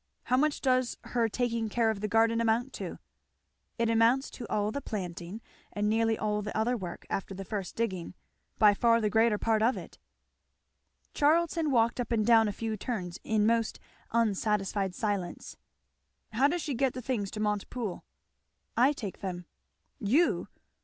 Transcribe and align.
"How 0.23 0.35
much 0.37 0.61
does 0.61 0.97
her 1.03 1.29
'taking 1.29 1.69
care 1.69 1.91
of 1.91 1.99
the 2.01 2.07
garden' 2.07 2.41
amount 2.41 2.73
to?" 2.73 2.97
"It 3.77 3.87
amounts 3.87 4.31
to 4.31 4.47
all 4.51 4.71
the 4.71 4.81
planting 4.81 5.41
and 5.71 5.87
nearly 5.87 6.17
all 6.17 6.41
the 6.41 6.57
other 6.57 6.75
work, 6.75 7.05
after 7.11 7.35
the 7.35 7.45
first 7.45 7.75
digging, 7.75 8.15
by 8.57 8.73
far 8.73 8.99
the 8.99 9.11
greater 9.11 9.37
part 9.37 9.61
of 9.61 9.77
it." 9.77 9.99
Charlton 11.13 11.69
walked 11.69 11.99
up 11.99 12.11
and 12.11 12.25
down 12.25 12.47
a 12.47 12.51
few 12.51 12.75
turns 12.77 13.19
in 13.23 13.45
most 13.45 13.79
unsatisfied 14.09 14.95
silence. 14.95 15.55
"How 16.31 16.47
does 16.47 16.63
she 16.63 16.73
get 16.73 16.93
the 16.95 17.01
things 17.03 17.29
to 17.29 17.39
Montepoole?" 17.39 18.03
"I 18.75 18.93
take 18.93 19.19
them." 19.19 19.45
"You! 19.99 20.47